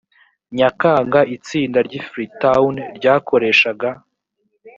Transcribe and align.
nyakanga 0.57 1.19
itsinda 1.35 1.79
ry’i 1.87 2.01
freetown 2.07 2.73
ryakoreshaga 2.97 3.89